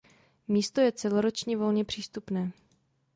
[0.47, 2.51] Místo je celoročně volně přístupné.